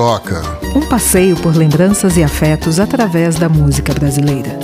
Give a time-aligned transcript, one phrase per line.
[0.00, 0.40] Toca.
[0.74, 4.58] Um passeio por lembranças e afetos através da música brasileira.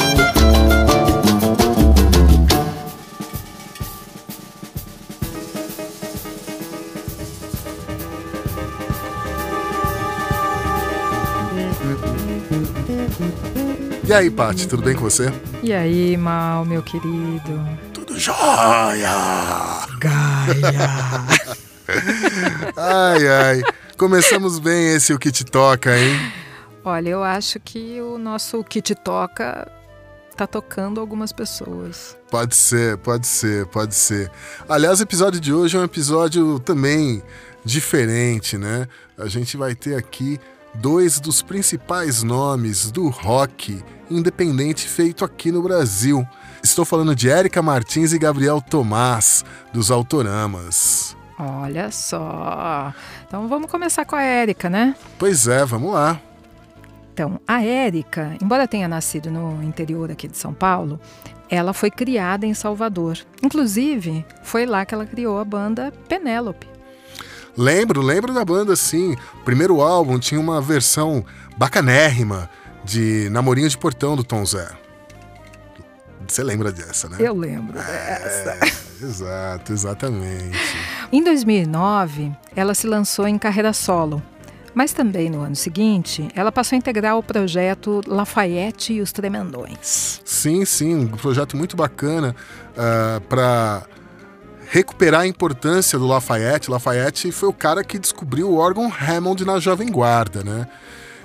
[14.09, 15.31] E aí, Paty, tudo bem com você?
[15.63, 17.63] E aí, Mal, meu querido?
[17.93, 19.11] Tudo jóia!
[20.01, 21.27] Gaia!
[22.75, 23.76] ai, ai.
[23.97, 26.33] Começamos bem esse O Que Te Toca, hein?
[26.85, 29.73] Olha, eu acho que o nosso O Que Te Toca
[30.37, 32.15] tá tocando algumas pessoas.
[32.31, 34.31] Pode ser, pode ser, pode ser.
[34.69, 37.23] Aliás, o episódio de hoje é um episódio também
[37.65, 38.87] diferente, né?
[39.17, 40.39] A gente vai ter aqui
[40.75, 46.29] dois dos principais nomes do rock independente feito aqui no Brasil.
[46.63, 51.16] Estou falando de Érica Martins e Gabriel Tomás, dos Autoramas.
[51.39, 52.93] Olha só.
[53.27, 54.95] Então vamos começar com a Érica, né?
[55.19, 56.21] Pois é, vamos lá.
[57.13, 61.01] Então, a Érica, embora tenha nascido no interior aqui de São Paulo,
[61.49, 63.19] ela foi criada em Salvador.
[63.43, 66.67] Inclusive, foi lá que ela criou a banda Penélope.
[67.57, 69.17] Lembro, lembro da banda, sim.
[69.41, 71.25] O primeiro álbum tinha uma versão
[71.57, 72.51] bacanérrima
[72.85, 74.69] de Namorinho de Portão do Tom Zé.
[76.29, 77.17] Você lembra dessa, né?
[77.19, 78.86] Eu lembro dessa.
[79.03, 80.59] Exato, exatamente.
[81.13, 84.23] Em 2009, ela se lançou em carreira solo.
[84.75, 90.21] Mas também no ano seguinte, ela passou a integrar o projeto Lafayette e os Tremendões.
[90.23, 92.37] Sim, sim, um projeto muito bacana
[92.73, 93.87] uh, para
[94.69, 96.71] recuperar a importância do Lafayette.
[96.71, 100.69] Lafayette foi o cara que descobriu o órgão Hammond na Jovem Guarda, né?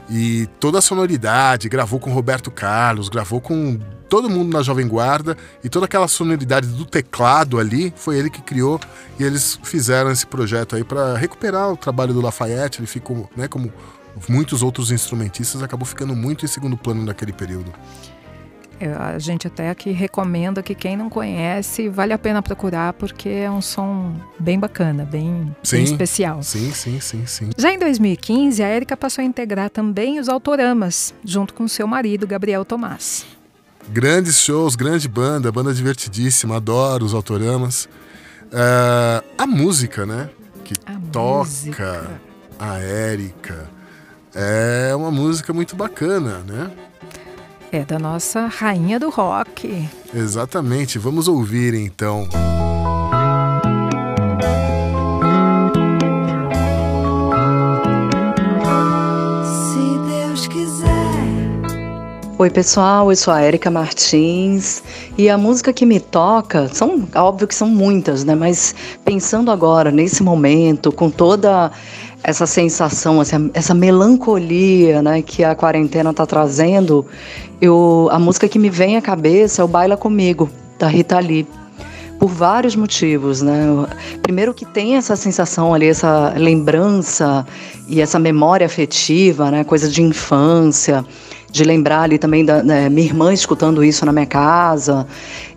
[0.09, 5.37] E toda a sonoridade, gravou com Roberto Carlos, gravou com todo mundo na Jovem Guarda
[5.63, 8.77] e toda aquela sonoridade do teclado ali foi ele que criou
[9.17, 12.81] e eles fizeram esse projeto aí para recuperar o trabalho do Lafayette.
[12.81, 13.71] Ele ficou, né, como
[14.27, 17.71] muitos outros instrumentistas, acabou ficando muito em segundo plano naquele período.
[18.81, 23.29] É, a gente até aqui recomenda que quem não conhece, vale a pena procurar, porque
[23.29, 26.41] é um som bem bacana, bem, sim, bem especial.
[26.41, 27.49] Sim, sim, sim, sim.
[27.55, 32.25] Já em 2015, a Érica passou a integrar também os Autoramas, junto com seu marido,
[32.25, 33.23] Gabriel Tomás.
[33.87, 37.85] Grandes shows, grande banda, banda divertidíssima, adoro os Autoramas.
[38.45, 40.27] Uh, a música, né?
[40.63, 42.21] Que a toca música.
[42.57, 43.69] a Érica.
[44.33, 46.71] É uma música muito bacana, né?
[47.73, 49.87] É da nossa rainha do rock.
[50.13, 52.27] Exatamente, vamos ouvir então.
[59.45, 60.91] Se Deus quiser.
[62.37, 64.83] Oi, pessoal, eu sou a Erika Martins
[65.17, 68.35] e a música que me toca, são óbvio que são muitas, né?
[68.35, 71.71] Mas pensando agora, nesse momento, com toda
[72.23, 73.19] essa sensação,
[73.53, 77.05] essa, melancolia né, que a quarentena está trazendo,
[77.59, 81.47] eu, a música que me vem à cabeça é o Baila Comigo, da Rita Lee.
[82.19, 83.65] Por vários motivos, né?
[84.21, 87.43] Primeiro que tem essa sensação ali, essa lembrança
[87.87, 89.63] e essa memória afetiva, né?
[89.63, 91.03] Coisa de infância,
[91.51, 95.07] de lembrar ali também da né, minha irmã escutando isso na minha casa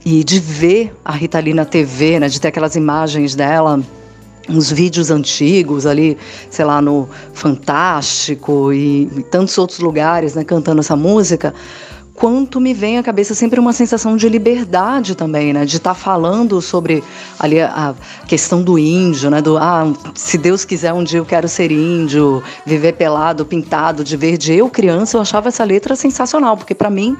[0.06, 2.28] e de ver a Rita Lee na TV, né?
[2.28, 3.78] De ter aquelas imagens dela
[4.48, 6.16] uns vídeos antigos ali,
[6.50, 11.54] sei lá, no Fantástico e, e tantos outros lugares, né, cantando essa música,
[12.14, 15.64] quanto me vem à cabeça sempre uma sensação de liberdade também, né?
[15.64, 17.02] De estar tá falando sobre
[17.38, 17.94] ali a
[18.28, 19.42] questão do índio, né?
[19.42, 24.16] Do ah, se Deus quiser um dia eu quero ser índio, viver pelado, pintado de
[24.16, 24.54] verde.
[24.54, 27.16] Eu criança eu achava essa letra sensacional, porque para mim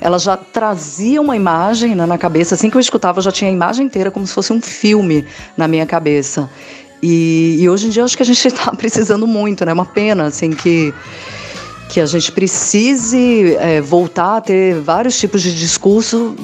[0.00, 2.54] ela já trazia uma imagem né, na cabeça.
[2.54, 5.24] Assim que eu escutava, eu já tinha a imagem inteira como se fosse um filme
[5.56, 6.48] na minha cabeça.
[7.02, 9.72] E, e hoje em dia eu acho que a gente está precisando muito, né?
[9.72, 10.94] Uma pena assim que
[11.88, 16.36] que a gente precise é, voltar a ter vários tipos de discurso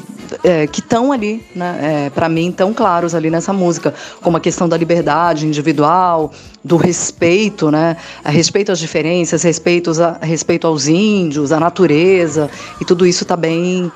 [0.43, 4.41] é, que estão ali, né, é, para mim, tão claros ali nessa música, como a
[4.41, 6.33] questão da liberdade individual,
[6.63, 12.51] do respeito, né, a respeito às diferenças, respeito, a, respeito aos índios, à natureza,
[12.81, 13.93] e tudo isso está bem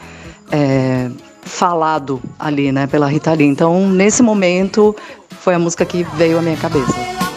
[0.52, 1.10] é,
[1.42, 3.46] falado ali, né, pela Rita Lee.
[3.46, 4.94] Então, nesse momento,
[5.40, 7.27] foi a música que veio à minha cabeça.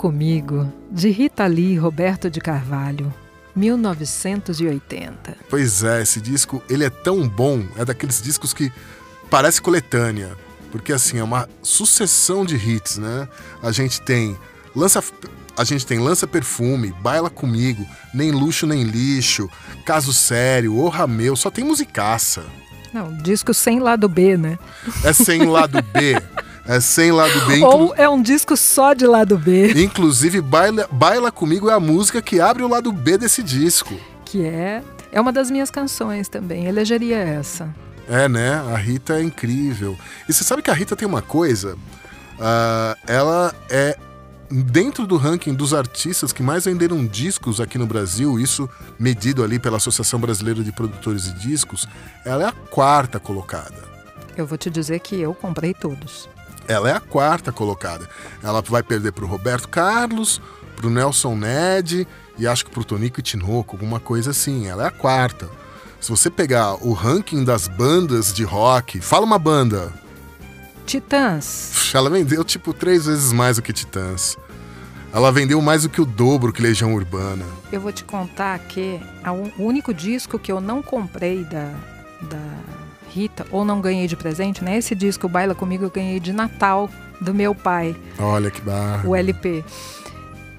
[0.00, 3.12] Comigo, de Rita Lee e Roberto de Carvalho,
[3.54, 5.36] 1980.
[5.50, 8.72] Pois é, esse disco, ele é tão bom, é daqueles discos que
[9.28, 10.34] parece coletânea,
[10.72, 13.28] porque assim, é uma sucessão de hits, né?
[13.62, 14.38] A gente tem
[14.74, 15.04] Lança
[15.54, 19.50] a gente tem Lança Perfume, Baila Comigo, Nem Luxo Nem Lixo,
[19.84, 22.42] Caso Sério, Orra Meu, só tem musicaça.
[22.90, 24.58] Não, disco sem lado B, né?
[25.04, 26.14] É sem lado B.
[26.66, 27.64] É sem lado B.
[27.64, 29.72] Ou é um disco só de lado B.
[29.82, 33.94] Inclusive, Baila, Baila Comigo é a música que abre o lado B desse disco.
[34.24, 36.66] Que é, é uma das minhas canções também.
[36.66, 37.74] Elegeria essa.
[38.08, 38.54] É, né?
[38.72, 39.96] A Rita é incrível.
[40.28, 41.74] E você sabe que a Rita tem uma coisa?
[42.38, 43.96] Uh, ela é
[44.50, 48.68] dentro do ranking dos artistas que mais venderam discos aqui no Brasil, isso
[48.98, 51.86] medido ali pela Associação Brasileira de Produtores de Discos,
[52.24, 53.88] ela é a quarta colocada.
[54.36, 56.28] Eu vou te dizer que eu comprei todos.
[56.70, 58.08] Ela é a quarta colocada.
[58.42, 60.40] Ela vai perder para o Roberto Carlos,
[60.76, 62.06] para o Nelson Ned
[62.38, 64.68] e acho que para o Tonico e Tinoco, alguma coisa assim.
[64.68, 65.50] Ela é a quarta.
[66.00, 69.92] Se você pegar o ranking das bandas de rock, fala uma banda.
[70.86, 71.92] Titãs.
[71.92, 74.38] Ela vendeu tipo três vezes mais do que Titãs.
[75.12, 77.44] Ela vendeu mais do que o dobro que Legião Urbana.
[77.72, 79.00] Eu vou te contar que
[79.58, 81.74] o único disco que eu não comprei da,
[82.22, 82.79] da
[83.10, 84.78] Rita, ou não ganhei de presente, né?
[84.78, 86.88] Esse disco, Baila Comigo, eu ganhei de Natal
[87.20, 87.94] do meu pai.
[88.18, 89.06] Olha que barra.
[89.06, 89.64] O LP.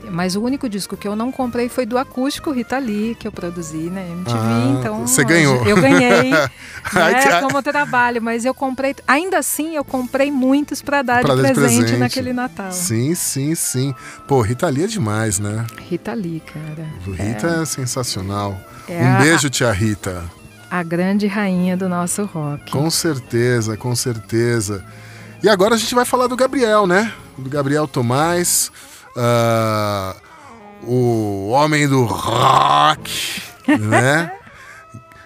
[0.09, 3.31] Mas o único disco que eu não comprei foi do acústico Rita Lee, que eu
[3.31, 4.37] produzi na MTV.
[4.37, 5.07] Ah, então.
[5.07, 5.63] Você ganhou.
[5.65, 6.31] Eu ganhei.
[6.93, 8.95] né, como trabalho, mas eu comprei.
[9.07, 12.71] Ainda assim, eu comprei muitos para dar pra de, presente, presente naquele Natal.
[12.71, 13.93] Sim, sim, sim.
[14.27, 15.65] Pô, Rita Lee é demais, né?
[15.87, 16.87] Rita Lee, cara.
[17.05, 18.59] O Rita é, é sensacional.
[18.89, 19.19] É um a...
[19.19, 20.40] beijo, tia Rita.
[20.71, 22.71] A grande rainha do nosso rock.
[22.71, 24.85] Com certeza, com certeza.
[25.43, 27.11] E agora a gente vai falar do Gabriel, né?
[27.37, 28.71] Do Gabriel Tomás
[29.15, 30.15] uh,
[30.83, 34.31] o homem do rock, né?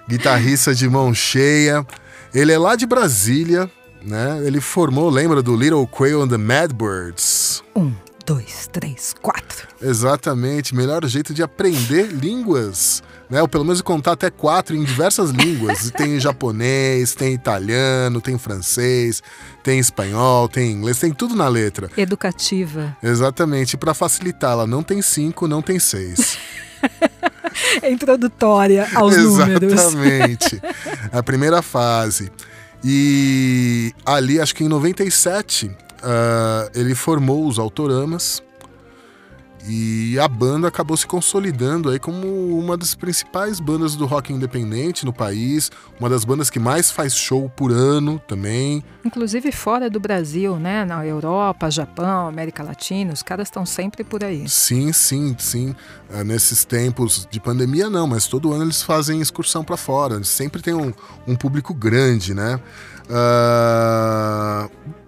[0.08, 1.86] Guitarrista de mão cheia.
[2.34, 3.70] Ele é lá de Brasília,
[4.04, 4.42] né?
[4.44, 7.64] Ele formou, lembra do Little Quail and the Madbirds?
[7.76, 7.94] Um,
[8.26, 9.68] dois, três, quatro.
[9.82, 13.42] Exatamente, melhor jeito de aprender línguas né?
[13.42, 15.92] Ou pelo menos contar até quatro em diversas línguas.
[15.92, 19.22] tem japonês, tem italiano, tem francês,
[19.64, 21.90] tem espanhol, tem inglês, tem tudo na letra.
[21.98, 22.96] Educativa.
[23.02, 23.78] Exatamente.
[23.78, 26.38] Para facilitar, ela não tem cinco, não tem seis.
[27.82, 29.74] é introdutória aos números.
[29.74, 30.62] Exatamente.
[31.12, 32.32] a primeira fase.
[32.84, 38.44] E ali, acho que em 97, uh, ele formou os autoramas
[39.68, 45.04] e a banda acabou se consolidando aí como uma das principais bandas do rock independente
[45.04, 48.84] no país, uma das bandas que mais faz show por ano também.
[49.04, 50.86] Inclusive fora do Brasil, né?
[50.86, 54.48] Na Europa, Japão, América Latina, os caras estão sempre por aí.
[54.48, 55.76] Sim, sim, sim.
[56.12, 60.16] É, nesses tempos de pandemia não, mas todo ano eles fazem excursão para fora.
[60.16, 60.94] Eles sempre tem um,
[61.28, 62.60] um público grande, né?
[63.10, 65.05] Uh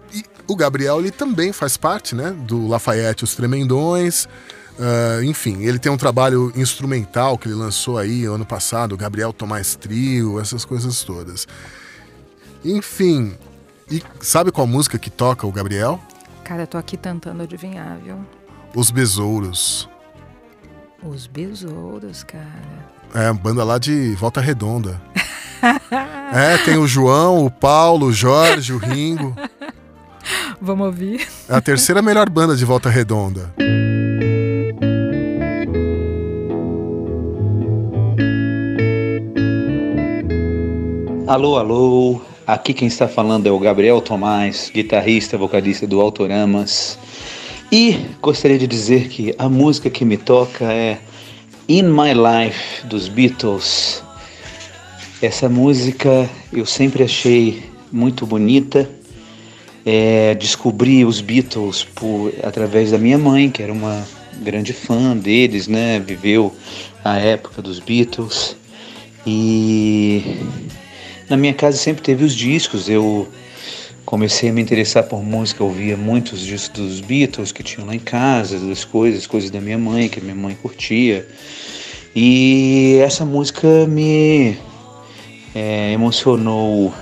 [0.48, 4.26] o Gabriel ele também faz parte né, do Lafayette Os Tremendões.
[4.78, 9.32] Uh, enfim, ele tem um trabalho instrumental que ele lançou aí ano passado, o Gabriel
[9.32, 11.46] Tomás Trio, essas coisas todas.
[12.64, 13.36] Enfim,
[13.90, 16.00] e sabe qual música que toca o Gabriel?
[16.44, 18.24] Cara, eu tô aqui tentando adivinhar, viu?
[18.74, 19.88] Os Besouros.
[21.02, 22.88] Os Besouros, cara.
[23.14, 25.00] É, banda lá de Volta Redonda.
[26.32, 29.34] é, tem o João, o Paulo, o Jorge, o Ringo.
[30.60, 31.26] Vamos ouvir.
[31.48, 33.52] É a terceira melhor banda de Volta Redonda.
[41.26, 42.20] Alô, alô.
[42.46, 46.98] Aqui quem está falando é o Gabriel Tomás, guitarrista, vocalista do Autoramas.
[47.70, 50.98] E gostaria de dizer que a música que me toca é
[51.68, 54.02] In My Life dos Beatles.
[55.20, 57.62] Essa música eu sempre achei
[57.92, 58.88] muito bonita
[59.90, 64.06] é, descobri os Beatles por, através da minha mãe, que era uma
[64.42, 65.98] grande fã deles, né?
[65.98, 66.54] Viveu
[67.02, 68.54] a época dos Beatles.
[69.26, 70.36] E
[71.30, 72.86] na minha casa sempre teve os discos.
[72.90, 73.28] Eu
[74.04, 77.98] comecei a me interessar por música, ouvia muitos discos dos Beatles que tinham lá em
[77.98, 81.26] casa, das coisas, coisas da minha mãe, que minha mãe curtia.
[82.14, 84.54] E essa música me
[85.54, 86.92] é, emocionou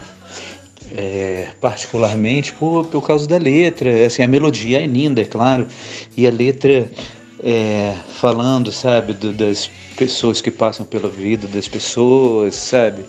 [0.95, 4.07] é, particularmente por, por causa da letra.
[4.07, 5.67] Assim, a melodia é linda, é claro,
[6.17, 6.91] e a letra
[7.43, 13.05] é, falando, sabe, do, das pessoas que passam pela vida das pessoas, sabe?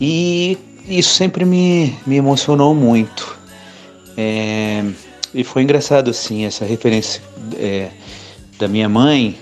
[0.00, 0.56] E
[0.88, 3.38] isso sempre me, me emocionou muito.
[4.16, 4.84] É,
[5.34, 7.22] e foi engraçado assim, essa referência
[7.56, 7.88] é,
[8.58, 9.38] da minha mãe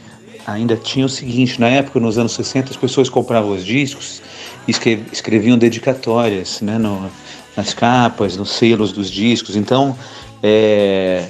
[0.47, 4.23] ainda tinha o seguinte, na época, nos anos 60, as pessoas compravam os discos
[4.67, 4.73] e
[5.13, 7.11] escreviam dedicatórias né, no,
[7.59, 9.57] nas capas, nos selos dos discos.
[9.57, 9.99] Então,
[10.41, 11.25] é,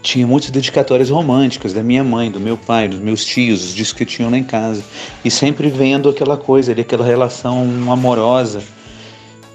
[0.00, 3.98] tinha muitas dedicatórias românticas da minha mãe, do meu pai, dos meus tios, os discos
[3.98, 4.84] que tinham lá em casa.
[5.24, 8.62] E sempre vendo aquela coisa ali, aquela relação amorosa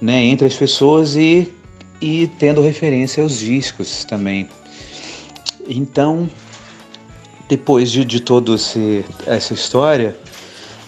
[0.02, 1.54] né, entre as pessoas e,
[2.02, 4.50] e tendo referência aos discos também.
[5.70, 6.30] Então,
[7.48, 8.56] depois de, de toda
[9.26, 10.18] essa história,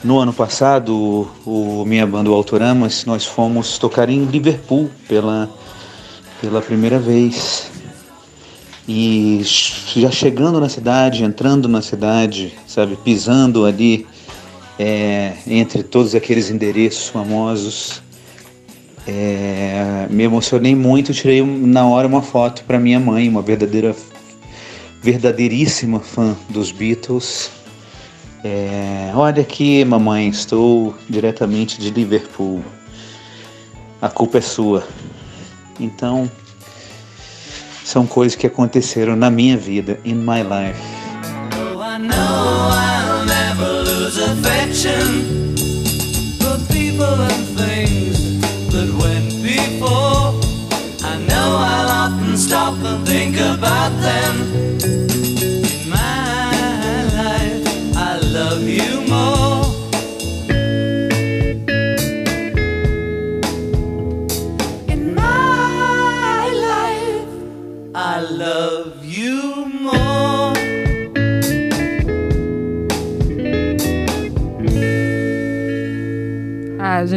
[0.04, 5.50] no ano passado, o, o minha banda o Autoramas, nós fomos tocar em Liverpool pela,
[6.40, 7.70] pela primeira vez.
[8.88, 9.42] E
[9.96, 14.08] já chegando na cidade, entrando na cidade, sabe, pisando ali
[14.80, 18.02] é, entre todos aqueles endereços famosos,
[19.08, 21.14] é, me emocionei muito.
[21.14, 23.96] Tirei na hora uma foto para minha mãe, uma verdadeira,
[25.02, 27.61] verdadeiríssima fã dos Beatles.
[28.44, 32.64] É, olha aqui, mamãe, estou diretamente de Liverpool.
[34.02, 34.84] A culpa é sua.
[35.80, 36.30] Então,
[37.84, 40.80] são coisas que aconteceram na minha vida, in my life.
[41.76, 45.42] Oh, I know I'll never lose affection
[52.52, 54.61] stop and think about them.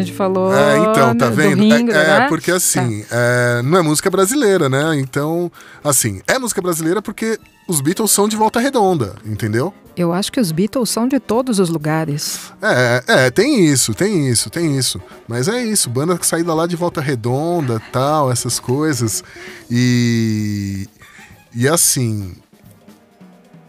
[0.01, 0.55] Gente falou.
[0.55, 1.63] É, então, tá vendo?
[1.63, 2.25] Ringo, é, né?
[2.25, 3.17] é, porque assim, tá.
[3.17, 4.99] é, não é música brasileira, né?
[4.99, 5.51] Então,
[5.83, 9.73] assim, é música brasileira porque os Beatles são de volta redonda, entendeu?
[9.97, 12.53] Eu acho que os Beatles são de todos os lugares.
[12.61, 15.01] É, é, tem isso, tem isso, tem isso.
[15.29, 19.23] Mas é isso, banda que saída lá de volta redonda, tal, essas coisas.
[19.71, 20.89] E.
[21.55, 22.35] E assim.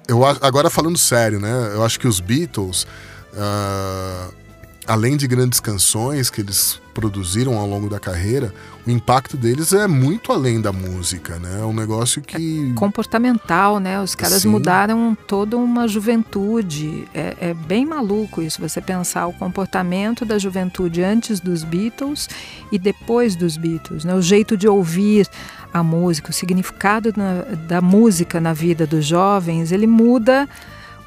[0.08, 1.72] Eu, agora falando sério, né?
[1.74, 2.88] Eu acho que os Beatles.
[3.34, 4.45] Uh,
[4.88, 8.54] além de grandes canções que eles produziram ao longo da carreira,
[8.88, 11.60] o impacto deles é muito além da música, né?
[11.60, 12.72] É um negócio que.
[12.72, 14.00] É comportamental, né?
[14.00, 14.50] Os caras Sim.
[14.50, 17.06] mudaram toda uma juventude.
[17.13, 22.30] É, é, bem maluco isso, você pensar o comportamento da juventude antes dos Beatles
[22.72, 24.15] e depois dos Beatles, né?
[24.15, 25.27] O jeito de ouvir
[25.74, 30.48] a música, o significado na, da música na vida dos jovens, ele muda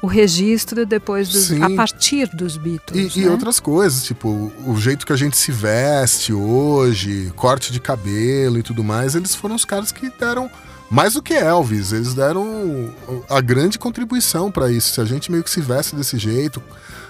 [0.01, 3.15] o registro depois dos, a partir dos Beatles.
[3.15, 3.25] E, né?
[3.25, 8.57] e, outras coisas, tipo, o jeito que a gente se veste hoje, corte de cabelo
[8.57, 10.49] e tudo mais, eles foram os caras que deram
[10.89, 12.89] mais do que Elvis, eles deram
[13.29, 14.93] a grande contribuição para isso.
[14.93, 16.63] Se a gente meio que se veste desse jeito,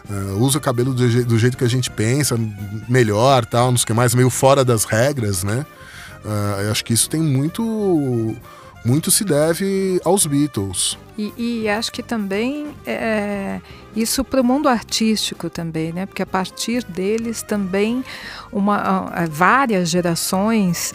[0.09, 2.37] uh, usa o cabelo do, je do, jeito que a gente pensa,
[2.89, 5.65] melhor, tal, não sei o que mais, meio fora das regras, né?
[6.25, 8.35] Uh, eu acho que isso tem muito
[8.83, 10.97] muito se deve aos Beatles.
[11.17, 13.59] E, e acho que também é,
[13.95, 16.05] isso para o mundo artístico também, né?
[16.05, 18.03] Porque a partir deles também
[18.51, 20.93] uma, várias gerações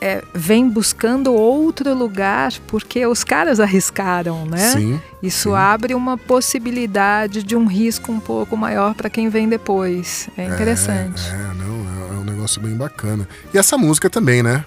[0.00, 4.70] é, vem buscando outro lugar porque os caras arriscaram, né?
[4.70, 5.56] Sim, Isso sim.
[5.56, 10.28] abre uma possibilidade de um risco um pouco maior para quem vem depois.
[10.36, 11.22] É interessante.
[11.28, 13.26] É, é não, é um negócio bem bacana.
[13.52, 14.64] E essa música também, né?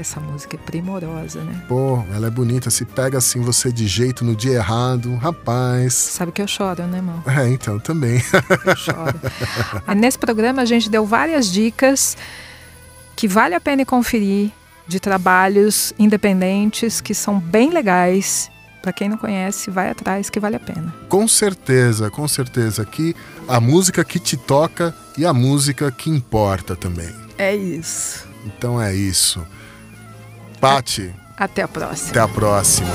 [0.00, 1.64] Essa música é primorosa, né?
[1.68, 2.70] Pô, ela é bonita.
[2.70, 5.94] Se pega assim você de jeito no dia errado, rapaz.
[5.94, 7.22] Sabe que eu choro, né, irmão?
[7.26, 8.22] É, então também.
[8.66, 9.20] Eu choro.
[9.96, 12.16] Nesse programa a gente deu várias dicas
[13.16, 14.50] que vale a pena conferir
[14.86, 18.50] de trabalhos independentes que são bem legais.
[18.82, 20.94] Para quem não conhece, vai atrás que vale a pena.
[21.08, 22.82] Com certeza, com certeza.
[22.82, 23.16] Aqui
[23.48, 27.08] a música que te toca e a música que importa também.
[27.38, 28.26] É isso.
[28.44, 29.44] Então é isso.
[30.64, 31.14] Pati.
[31.36, 32.08] Até a próxima.
[32.08, 32.88] Até a próxima.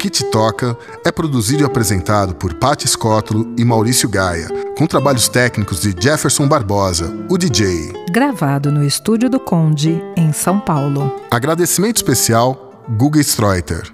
[0.00, 5.28] Que te toca é produzido e apresentado por Patti Scotlo e Maurício Gaia, com trabalhos
[5.28, 7.92] técnicos de Jefferson Barbosa, o DJ.
[8.10, 11.14] Gravado no estúdio do Conde, em São Paulo.
[11.30, 13.92] Agradecimento especial Guga Streuter.